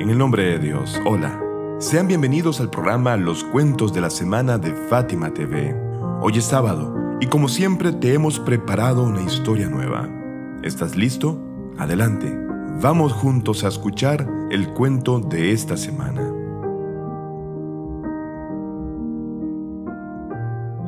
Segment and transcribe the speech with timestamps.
[0.00, 1.42] En el nombre de Dios, hola.
[1.80, 5.74] Sean bienvenidos al programa Los Cuentos de la Semana de Fátima TV.
[6.20, 10.08] Hoy es sábado y como siempre te hemos preparado una historia nueva.
[10.62, 11.42] ¿Estás listo?
[11.78, 12.32] Adelante.
[12.80, 16.22] Vamos juntos a escuchar el cuento de esta semana.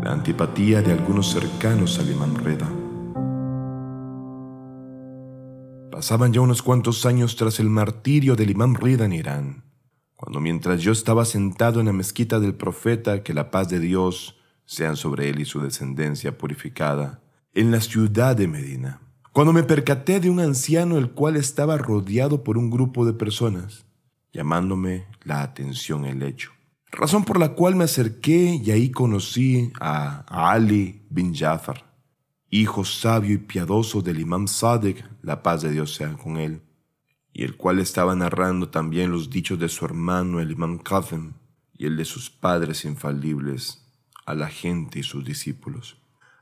[0.05, 2.35] La antipatía de algunos cercanos al imán
[6.01, 9.65] Pasaban ya unos cuantos años tras el martirio del imán Rida en Irán,
[10.17, 14.39] cuando mientras yo estaba sentado en la mezquita del profeta, que la paz de Dios
[14.65, 17.21] sea sobre él y su descendencia purificada,
[17.53, 22.45] en la ciudad de Medina, cuando me percaté de un anciano el cual estaba rodeado
[22.45, 23.85] por un grupo de personas,
[24.33, 26.51] llamándome la atención el hecho.
[26.91, 31.90] Razón por la cual me acerqué y ahí conocí a Ali bin Jafar,
[32.51, 36.61] hijo sabio y piadoso del imam Sadek, la paz de Dios sea con él,
[37.33, 41.33] y el cual estaba narrando también los dichos de su hermano el imam Qadhem
[41.79, 43.87] y el de sus padres infalibles
[44.27, 45.97] a la gente y sus discípulos.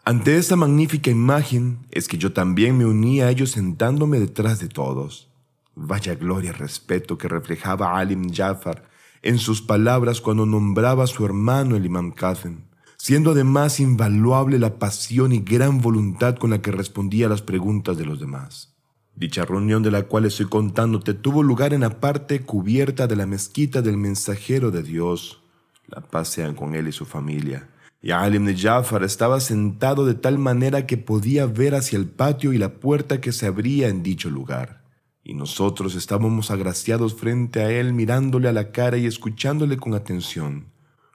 [0.05, 4.69] Ante esta magnífica imagen es que yo también me uní a ellos sentándome detrás de
[4.69, 5.29] todos.
[5.75, 8.89] Vaya gloria y respeto que reflejaba Alim Jafar
[9.20, 12.67] en sus palabras cuando nombraba a su hermano el imam Qadhem
[13.09, 17.97] siendo además invaluable la pasión y gran voluntad con la que respondía a las preguntas
[17.97, 18.77] de los demás.
[19.17, 23.25] Dicha reunión de la cual estoy contándote tuvo lugar en la parte cubierta de la
[23.25, 25.42] mezquita del mensajero de Dios.
[25.86, 27.70] La paz sea con él y su familia.
[28.03, 32.53] Y Alim de Jafar estaba sentado de tal manera que podía ver hacia el patio
[32.53, 34.83] y la puerta que se abría en dicho lugar.
[35.25, 40.67] Y nosotros estábamos agraciados frente a él mirándole a la cara y escuchándole con atención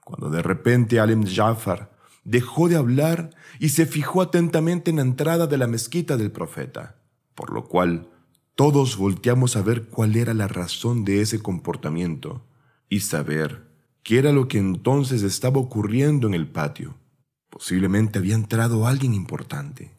[0.03, 1.91] cuando de repente Alim Jafar
[2.23, 6.95] dejó de hablar y se fijó atentamente en la entrada de la mezquita del profeta,
[7.35, 8.09] por lo cual
[8.55, 12.45] todos volteamos a ver cuál era la razón de ese comportamiento
[12.87, 13.67] y saber
[14.03, 16.95] qué era lo que entonces estaba ocurriendo en el patio.
[17.49, 19.91] Posiblemente había entrado alguien importante.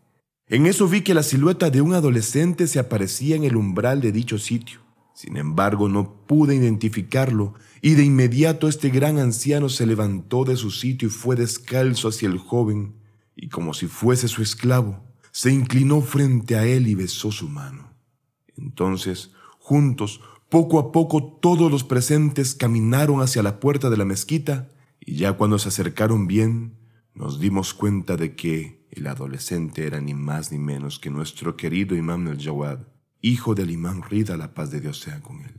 [0.47, 4.13] En eso vi que la silueta de un adolescente se aparecía en el umbral de
[4.13, 4.84] dicho sitio.
[5.15, 10.71] Sin embargo, no pude identificarlo y de inmediato este gran anciano se levantó de su
[10.71, 12.97] sitio y fue descalzo hacia el joven,
[13.37, 17.93] y como si fuese su esclavo, se inclinó frente a él y besó su mano.
[18.57, 24.69] Entonces, juntos, poco a poco todos los presentes caminaron hacia la puerta de la mezquita,
[25.01, 26.77] y ya cuando se acercaron bien,
[27.15, 31.97] nos dimos cuenta de que el adolescente era ni más ni menos que nuestro querido
[31.97, 32.79] imam el-Jawad,
[33.25, 35.59] hijo del imán Rida, la paz de Dios sea con él.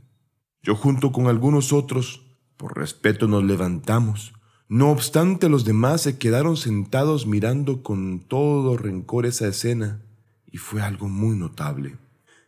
[0.62, 2.24] Yo junto con algunos otros,
[2.56, 4.32] por respeto nos levantamos.
[4.68, 10.00] No obstante, los demás se quedaron sentados mirando con todo rencor esa escena,
[10.46, 11.96] y fue algo muy notable.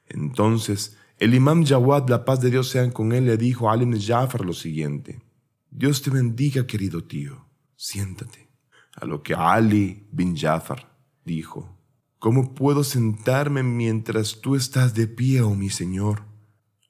[0.06, 4.00] Entonces, el imán Jawad, la paz de Dios sea con él, le dijo a Alim
[4.00, 5.20] Jafar lo siguiente.
[5.68, 7.44] Dios te bendiga, querido tío.
[7.74, 8.48] Siéntate.
[8.94, 11.77] A lo que Ali bin Jafar dijo,
[12.18, 16.24] ¿Cómo puedo sentarme mientras tú estás de pie, oh mi Señor?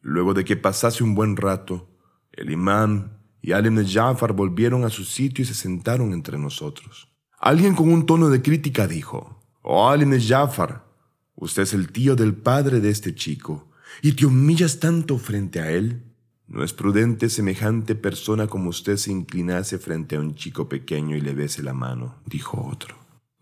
[0.01, 1.91] Luego de que pasase un buen rato,
[2.33, 7.13] el imán y Alim Jafar volvieron a su sitio y se sentaron entre nosotros.
[7.39, 10.87] Alguien con un tono de crítica dijo, Oh Alim Jafar,
[11.35, 13.69] usted es el tío del padre de este chico,
[14.01, 16.05] y te humillas tanto frente a él.
[16.47, 21.21] No es prudente semejante persona como usted se inclinase frente a un chico pequeño y
[21.21, 22.98] le bese la mano, dijo otro.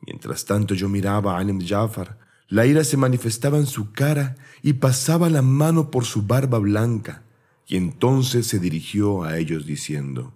[0.07, 2.19] Mientras tanto yo miraba a Alim Jafar.
[2.49, 7.25] La ira se manifestaba en su cara y pasaba la mano por su barba blanca.
[7.67, 10.33] Y entonces se dirigió a ellos diciendo,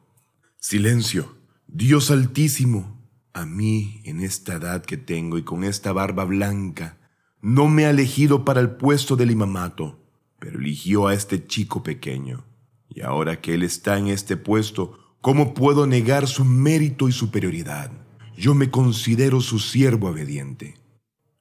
[0.59, 1.37] Silencio,
[1.69, 3.01] Dios altísimo,
[3.33, 6.99] a mí en esta edad que tengo y con esta barba blanca,
[7.41, 10.01] no me ha elegido para el puesto del imamato,
[10.41, 12.45] pero eligió a este chico pequeño.
[12.89, 17.93] Y ahora que él está en este puesto, ¿cómo puedo negar su mérito y superioridad?
[18.41, 20.75] Yo me considero su siervo obediente.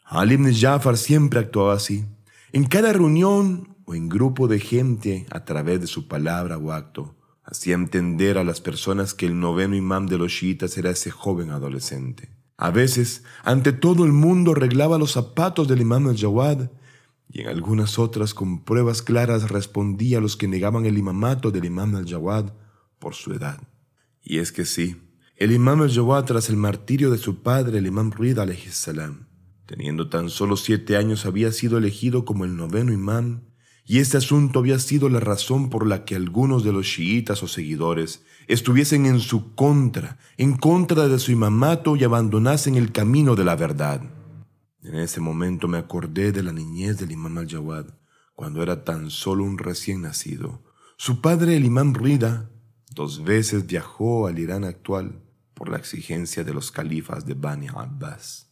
[0.03, 2.03] Alim Jafar siempre actuaba así.
[2.51, 7.16] En cada reunión o en grupo de gente, a través de su palabra o acto,
[7.41, 11.51] hacía entender a las personas que el noveno imán de los chiitas era ese joven
[11.51, 12.35] adolescente.
[12.57, 16.69] A veces, ante todo el mundo arreglaba los zapatos del imán al-Jawad
[17.31, 21.63] y en algunas otras con pruebas claras respondía a los que negaban el imamato del
[21.63, 22.52] imán al-Jawad
[22.99, 23.61] por su edad.
[24.22, 24.97] Y es que sí,
[25.40, 28.38] el imam al tras el martirio de su padre, el imam Ruid
[28.72, 29.28] salam.
[29.66, 33.46] Teniendo tan solo siete años había sido elegido como el noveno imam,
[33.86, 37.47] y este asunto había sido la razón por la que algunos de los chiitas o
[37.47, 43.46] seguidores estuviesen en su contra, en contra de su imamato y abandonasen el camino de
[43.46, 44.02] la verdad.
[44.84, 47.86] En ese momento me acordé de la niñez del imam al-Jawad,
[48.36, 50.62] cuando era tan solo un recién nacido,
[50.97, 52.50] Su padre, el imán Rida,
[52.94, 55.24] dos veces viajó al Irán actual
[55.59, 58.50] por la exigencia de los califas de Bani Abbas.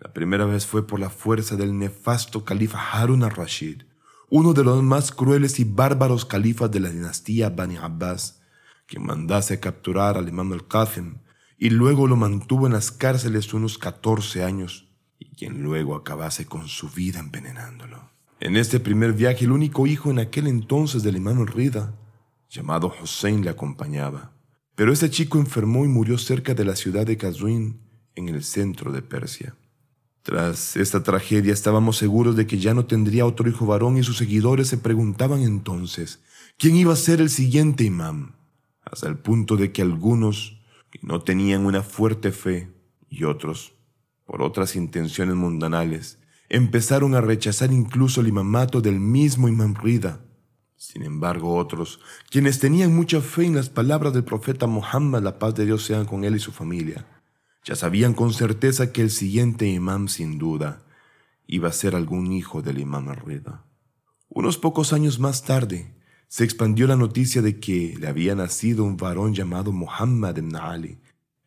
[0.00, 3.82] La primera vez fue por la fuerza del nefasto califa Harun al-Rashid,
[4.30, 8.40] uno de los más crueles y bárbaros califas de la dinastía Bani Abbas,
[8.86, 11.18] quien mandase capturar al imán al-Qasim
[11.58, 14.88] y luego lo mantuvo en las cárceles unos 14 años,
[15.18, 18.10] y quien luego acabase con su vida envenenándolo.
[18.40, 21.94] En este primer viaje, el único hijo en aquel entonces del imán Rida,
[22.48, 24.35] llamado Hussein, le acompañaba.
[24.76, 27.80] Pero ese chico enfermó y murió cerca de la ciudad de Kazwin,
[28.14, 29.56] en el centro de Persia.
[30.22, 34.16] Tras esta tragedia estábamos seguros de que ya no tendría otro hijo varón y sus
[34.16, 36.20] seguidores se preguntaban entonces
[36.58, 38.34] quién iba a ser el siguiente imán,
[38.82, 42.72] hasta el punto de que algunos que no tenían una fuerte fe
[43.08, 43.74] y otros,
[44.24, 46.18] por otras intenciones mundanales,
[46.48, 50.20] empezaron a rechazar incluso el imamato del mismo Imam Rida.
[50.76, 52.00] Sin embargo, otros,
[52.30, 56.04] quienes tenían mucha fe en las palabras del profeta Muhammad, la paz de Dios sea
[56.04, 57.06] con él y su familia,
[57.64, 60.82] ya sabían con certeza que el siguiente imam, sin duda,
[61.46, 63.64] iba a ser algún hijo del imam Rida.
[64.28, 65.94] Unos pocos años más tarde,
[66.28, 70.98] se expandió la noticia de que le había nacido un varón llamado Muhammad ibn Ali,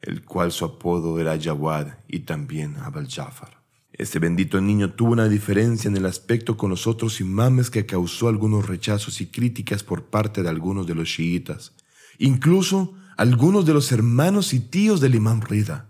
[0.01, 3.58] el cual su apodo era Jawad y también Abel Jafar.
[3.99, 8.29] Este bendito niño tuvo una diferencia en el aspecto con los otros imames que causó
[8.29, 11.73] algunos rechazos y críticas por parte de algunos de los chiitas,
[12.17, 15.89] incluso algunos de los hermanos y tíos del imam Rida,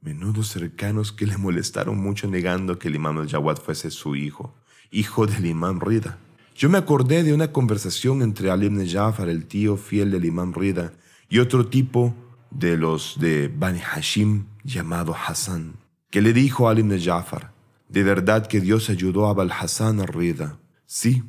[0.00, 4.54] menudos cercanos que le molestaron mucho negando que el imam al-Jawad fuese su hijo,
[4.92, 6.16] hijo del imam Rida.
[6.54, 10.92] Yo me acordé de una conversación entre Ali Jafar, el tío fiel del imam Rida,
[11.28, 12.14] y otro tipo
[12.52, 17.52] de los de Bani Hashim llamado Hassan que le dijo a Ali ibn Jafar,
[17.88, 20.58] de verdad que Dios ayudó a Abul Hassan al-Rida.
[20.86, 21.22] Sí,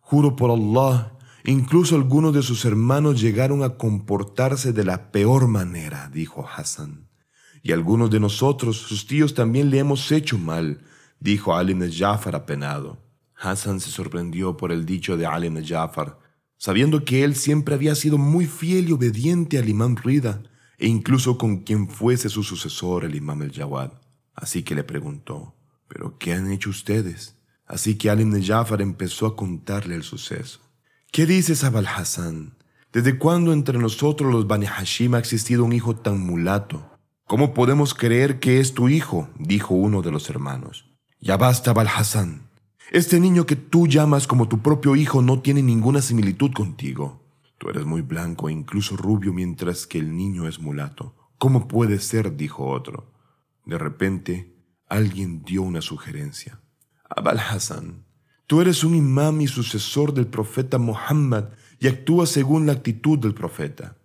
[0.00, 1.12] juro por Allah,
[1.44, 7.08] incluso algunos de sus hermanos llegaron a comportarse de la peor manera, dijo Hassan.
[7.62, 10.80] Y algunos de nosotros, sus tíos, también le hemos hecho mal,
[11.18, 12.98] dijo Ali ibn Jafar apenado.
[13.34, 16.18] Hassan se sorprendió por el dicho de Ali ibn Jafar,
[16.56, 20.42] sabiendo que él siempre había sido muy fiel y obediente al imam Rida,
[20.78, 23.92] e incluso con quien fuese su sucesor, el imam el Jawad.
[24.40, 25.54] Así que le preguntó,
[25.86, 27.36] ¿pero qué han hecho ustedes?
[27.66, 30.60] Así que Ali ibn Jafar empezó a contarle el suceso.
[31.12, 32.56] ¿Qué dices, Abal Hassan?
[32.92, 36.90] ¿Desde cuándo entre nosotros los Bani Hashim ha existido un hijo tan mulato?
[37.26, 39.28] ¿Cómo podemos creer que es tu hijo?
[39.38, 40.90] dijo uno de los hermanos.
[41.20, 41.88] Ya basta, Abal.
[42.90, 47.22] Este niño que tú llamas como tu propio hijo no tiene ninguna similitud contigo.
[47.58, 51.14] Tú eres muy blanco e incluso rubio mientras que el niño es mulato.
[51.38, 52.36] ¿Cómo puede ser?
[52.36, 53.12] dijo otro.
[53.64, 54.54] De repente,
[54.86, 56.60] alguien dio una sugerencia.
[57.08, 58.04] Abal Hassan,
[58.46, 63.34] tú eres un imam y sucesor del profeta Muhammad y actúas según la actitud del
[63.34, 63.96] profeta.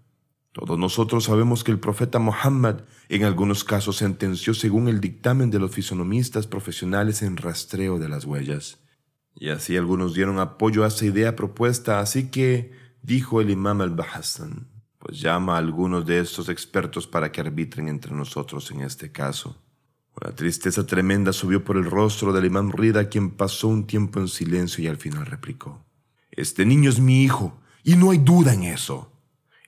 [0.52, 5.60] Todos nosotros sabemos que el profeta Muhammad en algunos casos sentenció según el dictamen de
[5.60, 8.80] los fisonomistas profesionales en rastreo de las huellas.
[9.36, 12.72] Y así algunos dieron apoyo a esa idea propuesta, así que
[13.02, 14.70] dijo el imam al-Bahassan,
[15.06, 19.56] pues llama a algunos de estos expertos para que arbitren entre nosotros en este caso.
[20.20, 24.28] Una tristeza tremenda subió por el rostro del imán Rida, quien pasó un tiempo en
[24.28, 25.86] silencio y al final replicó.
[26.32, 29.12] Este niño es mi hijo, y no hay duda en eso.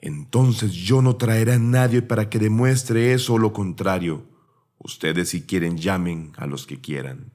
[0.01, 4.25] Entonces yo no traeré a nadie para que demuestre eso o lo contrario.
[4.79, 7.31] Ustedes si quieren llamen a los que quieran.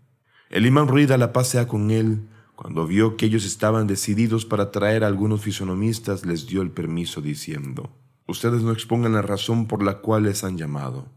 [0.50, 2.28] El imán Rida la pasea con él.
[2.62, 7.21] Cuando vio que ellos estaban decididos para traer a algunos fisonomistas, les dio el permiso
[7.21, 7.90] diciendo,
[8.28, 11.09] Ustedes no expongan la razón por la cual les han llamado,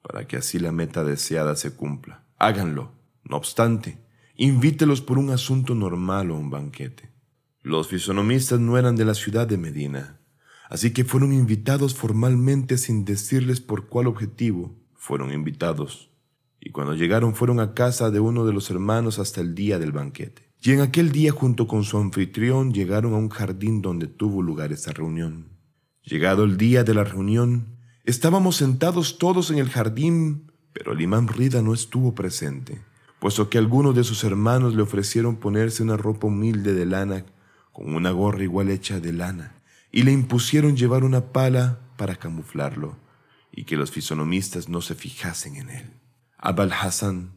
[0.00, 2.24] para que así la meta deseada se cumpla.
[2.38, 2.92] Háganlo.
[3.22, 3.98] No obstante,
[4.34, 7.12] invítelos por un asunto normal o un banquete.
[7.60, 10.20] Los fisonomistas no eran de la ciudad de Medina,
[10.70, 16.10] así que fueron invitados formalmente sin decirles por cuál objetivo fueron invitados.
[16.60, 19.92] Y cuando llegaron fueron a casa de uno de los hermanos hasta el día del
[19.92, 20.43] banquete.
[20.66, 24.72] Y en aquel día junto con su anfitrión llegaron a un jardín donde tuvo lugar
[24.72, 25.50] esa reunión.
[26.02, 31.28] Llegado el día de la reunión, estábamos sentados todos en el jardín, pero el imán
[31.28, 32.80] Rida no estuvo presente,
[33.20, 37.26] puesto que algunos de sus hermanos le ofrecieron ponerse una ropa humilde de lana
[37.70, 39.60] con una gorra igual hecha de lana,
[39.92, 42.96] y le impusieron llevar una pala para camuflarlo
[43.52, 45.90] y que los fisonomistas no se fijasen en él.
[46.38, 47.32] Abal Hassan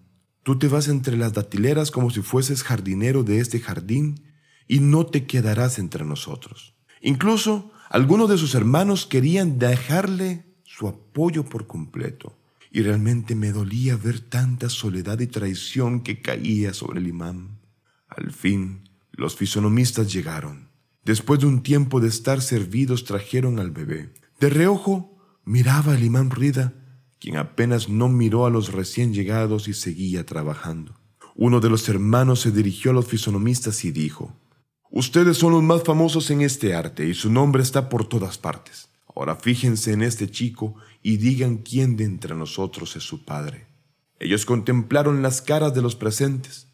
[0.47, 4.21] Tú te vas entre las datileras como si fueses jardinero de este jardín
[4.65, 6.73] y no te quedarás entre nosotros.
[7.01, 12.39] Incluso algunos de sus hermanos querían dejarle su apoyo por completo.
[12.71, 17.59] Y realmente me dolía ver tanta soledad y traición que caía sobre el imán.
[18.07, 20.69] Al fin, los fisonomistas llegaron.
[21.03, 24.13] Después de un tiempo de estar servidos, trajeron al bebé.
[24.39, 25.13] De reojo
[25.43, 26.73] miraba el imán Rida,
[27.19, 30.95] quien apenas no miró a los recién llegados y seguía trabajando.
[31.35, 34.35] Uno de los hermanos se dirigió a los fisonomistas y dijo,
[34.89, 38.89] Ustedes son los más famosos en este arte y su nombre está por todas partes.
[39.15, 43.67] Ahora fíjense en este chico y digan quién de entre nosotros es su padre.
[44.19, 46.67] Ellos contemplaron las caras de los presentes.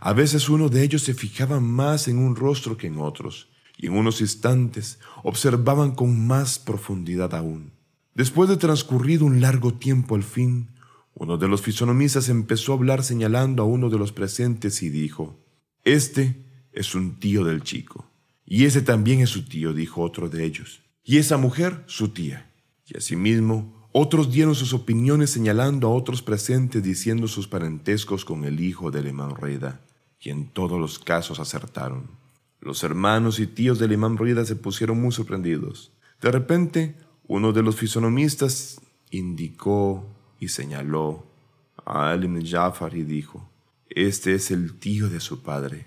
[0.00, 3.86] A veces uno de ellos se fijaba más en un rostro que en otros, y
[3.86, 7.72] en unos instantes observaban con más profundidad aún.
[8.14, 10.70] Después de transcurrido un largo tiempo al fin,
[11.14, 15.38] uno de los fisonomistas empezó a hablar señalando a uno de los presentes y dijo,
[15.84, 18.10] Este es un tío del chico.
[18.44, 20.82] Y ese también es su tío, dijo otro de ellos.
[21.04, 22.52] Y esa mujer, su tía.
[22.86, 28.60] Y asimismo, otros dieron sus opiniones señalando a otros presentes diciendo sus parentescos con el
[28.60, 29.80] hijo del imán Rida,
[30.20, 32.10] y en todos los casos acertaron.
[32.60, 35.92] Los hermanos y tíos del imán Rida se pusieron muy sorprendidos.
[36.20, 36.96] De repente,
[37.32, 38.80] uno de los fisonomistas
[39.12, 40.04] indicó
[40.40, 41.24] y señaló
[41.76, 43.48] a Alim Jafar y dijo,
[43.88, 45.86] este es el tío de su padre.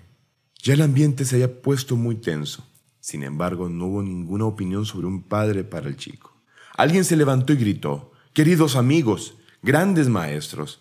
[0.62, 2.66] Ya el ambiente se había puesto muy tenso.
[2.98, 6.34] Sin embargo, no hubo ninguna opinión sobre un padre para el chico.
[6.78, 10.80] Alguien se levantó y gritó, Queridos amigos, grandes maestros,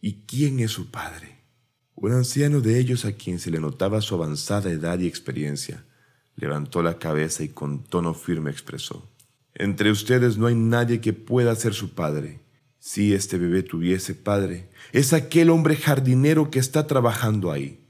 [0.00, 1.40] ¿y quién es su padre?
[1.96, 5.84] Un anciano de ellos a quien se le notaba su avanzada edad y experiencia,
[6.36, 9.10] levantó la cabeza y con tono firme expresó,
[9.58, 12.40] Entre ustedes no hay nadie que pueda ser su padre.
[12.78, 17.80] Si este bebé tuviese padre, es aquel hombre jardinero que está trabajando ahí.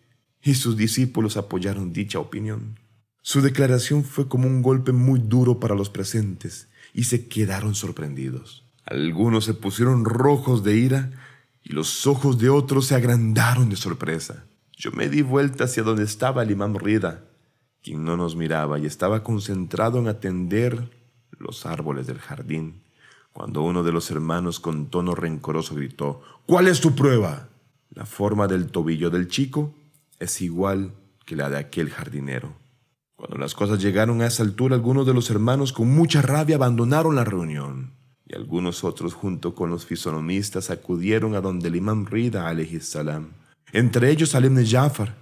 [0.42, 2.78] Y sus discípulos apoyaron dicha opinión.
[3.20, 8.64] Su declaración fue como un golpe muy duro para los presentes, y se quedaron sorprendidos.
[8.84, 11.10] Algunos se pusieron rojos de ira
[11.64, 14.44] y los ojos de otros se agrandaron de sorpresa.
[14.76, 17.24] Yo me di vuelta hacia donde estaba el imán Rida,
[17.82, 20.95] quien no nos miraba y estaba concentrado en atender
[21.38, 22.82] los árboles del jardín,
[23.32, 27.48] cuando uno de los hermanos con tono rencoroso gritó, ¿Cuál es tu prueba?
[27.90, 29.74] La forma del tobillo del chico
[30.18, 30.92] es igual
[31.24, 32.54] que la de aquel jardinero.
[33.16, 37.14] Cuando las cosas llegaron a esa altura, algunos de los hermanos con mucha rabia abandonaron
[37.14, 37.96] la reunión
[38.28, 43.30] y algunos otros junto con los fisonomistas acudieron a donde el imán Rida salam,
[43.72, 45.16] entre ellos Alem Jafar,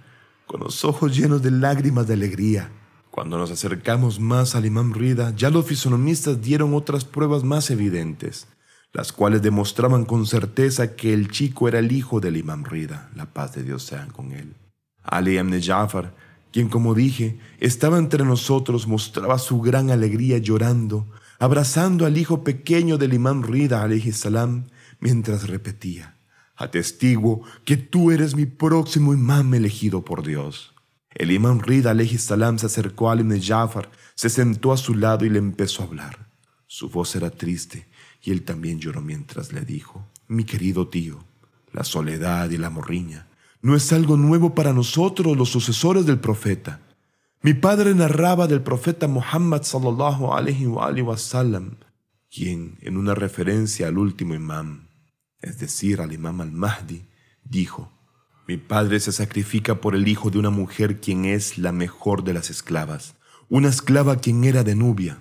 [0.47, 2.71] con los ojos llenos de lágrimas de alegría.
[3.15, 8.45] Cuando nos acercamos más al imán Rida, ya los fisonomistas dieron otras pruebas más evidentes,
[8.91, 13.27] las cuales demostraban con certeza que el chico era el hijo del imán Rida, la
[13.27, 14.53] paz de Dios sea con él.
[15.01, 16.13] Ali ibn Jafar
[16.51, 21.07] quien, como dije, estaba entre nosotros, mostraba su gran alegría llorando,
[21.39, 24.65] abrazando al hijo pequeño del imán Rida salam,
[24.99, 26.17] mientras repetía,
[26.57, 30.74] atestiguo que tú eres mi próximo imán elegido por Dios.
[31.15, 35.29] El imán Rida salam se acercó a ibn Jafar, se sentó a su lado y
[35.29, 36.27] le empezó a hablar.
[36.67, 37.87] Su voz era triste
[38.21, 41.23] y él también lloró mientras le dijo, mi querido tío,
[41.71, 43.27] la soledad y la morriña
[43.61, 46.81] no es algo nuevo para nosotros los sucesores del profeta.
[47.41, 51.77] Mi padre narraba del profeta Muhammad sallallahu alaihi wa sallam,
[52.29, 54.89] quien, en una referencia al último imam,
[55.39, 57.07] es decir, al imam al-Mahdi,
[57.43, 57.91] dijo,
[58.47, 62.33] Mi padre se sacrifica por el hijo de una mujer quien es la mejor de
[62.33, 63.15] las esclavas,
[63.49, 65.17] una esclava quien era de Nubia,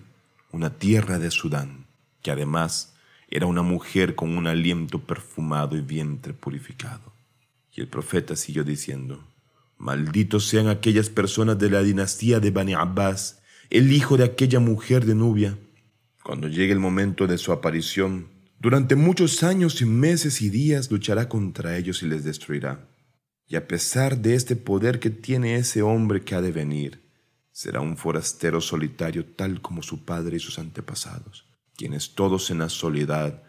[0.53, 1.87] una tierra de Sudán,
[2.23, 2.95] que además
[3.29, 7.15] era una mujer con un aliento perfumado y vientre purificado.
[7.73, 9.27] Y el profeta siguió diciendo,
[9.79, 13.41] Malditos sean aquellas personas de la dinastía de Bani Abbas,
[13.71, 15.59] el hijo de aquella mujer de Nubia.
[16.23, 18.29] Cuando llegue el momento de su aparición,
[18.61, 22.87] durante muchos años y meses y días luchará contra ellos y les destruirá.
[23.47, 27.05] Y a pesar de este poder que tiene ese hombre que ha de venir,
[27.53, 31.47] será un forastero solitario tal como su padre y sus antepasados,
[31.77, 33.43] quienes todos en la soledad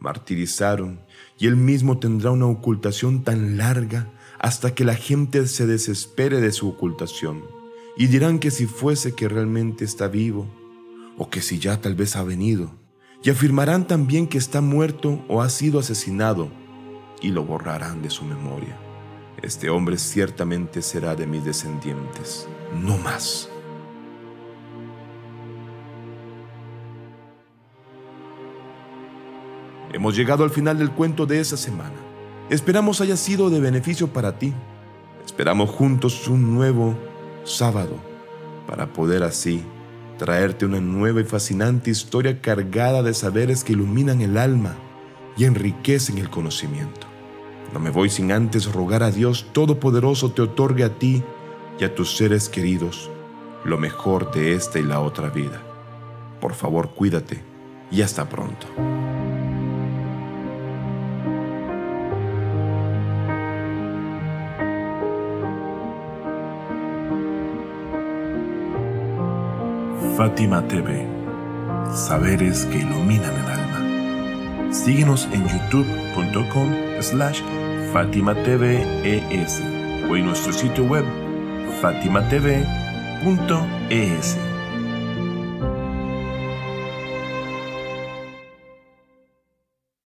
[0.00, 1.00] martirizaron,
[1.38, 6.50] y él mismo tendrá una ocultación tan larga hasta que la gente se desespere de
[6.50, 7.44] su ocultación,
[7.96, 10.52] y dirán que si fuese que realmente está vivo,
[11.16, 12.72] o que si ya tal vez ha venido,
[13.22, 16.50] y afirmarán también que está muerto o ha sido asesinado,
[17.20, 18.76] y lo borrarán de su memoria.
[19.42, 22.46] Este hombre ciertamente será de mis descendientes,
[22.80, 23.48] no más.
[29.92, 31.96] Hemos llegado al final del cuento de esa semana.
[32.50, 34.54] Esperamos haya sido de beneficio para ti.
[35.26, 36.96] Esperamos juntos un nuevo
[37.42, 37.96] sábado
[38.68, 39.64] para poder así
[40.18, 44.76] traerte una nueva y fascinante historia cargada de saberes que iluminan el alma
[45.36, 47.11] y enriquecen el conocimiento.
[47.72, 51.22] No me voy sin antes rogar a Dios Todopoderoso te otorgue a ti
[51.78, 53.10] y a tus seres queridos
[53.64, 55.62] lo mejor de esta y la otra vida.
[56.40, 57.42] Por favor, cuídate
[57.90, 58.66] y hasta pronto.
[70.16, 71.06] Fátima TV,
[71.94, 74.72] saberes que iluminan el alma.
[74.72, 77.42] Síguenos en youtube.com slash
[77.92, 81.04] Fátima o en nuestro sitio web
[81.80, 82.52] fatimatv.es.